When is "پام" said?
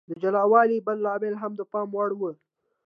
1.71-1.89